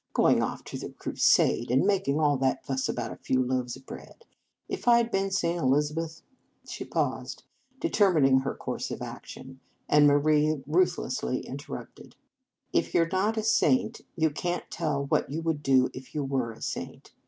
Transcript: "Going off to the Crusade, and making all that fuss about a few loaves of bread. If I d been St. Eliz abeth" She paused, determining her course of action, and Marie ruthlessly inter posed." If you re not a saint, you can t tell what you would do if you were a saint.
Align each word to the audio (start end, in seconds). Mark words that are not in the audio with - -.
"Going 0.13 0.41
off 0.41 0.63
to 0.63 0.79
the 0.79 0.89
Crusade, 0.89 1.69
and 1.69 1.85
making 1.85 2.19
all 2.19 2.35
that 2.37 2.65
fuss 2.65 2.89
about 2.89 3.11
a 3.11 3.17
few 3.17 3.43
loaves 3.45 3.75
of 3.75 3.85
bread. 3.85 4.25
If 4.67 4.87
I 4.87 5.03
d 5.03 5.09
been 5.09 5.29
St. 5.29 5.59
Eliz 5.61 5.91
abeth" 5.91 6.23
She 6.67 6.85
paused, 6.85 7.43
determining 7.79 8.39
her 8.39 8.55
course 8.55 8.89
of 8.89 9.03
action, 9.03 9.59
and 9.87 10.07
Marie 10.07 10.63
ruthlessly 10.65 11.47
inter 11.47 11.85
posed." 11.95 12.15
If 12.73 12.95
you 12.95 13.03
re 13.03 13.09
not 13.11 13.37
a 13.37 13.43
saint, 13.43 14.01
you 14.15 14.31
can 14.31 14.61
t 14.61 14.65
tell 14.71 15.05
what 15.05 15.29
you 15.29 15.43
would 15.43 15.61
do 15.61 15.89
if 15.93 16.15
you 16.15 16.23
were 16.23 16.51
a 16.51 16.63
saint. 16.63 17.11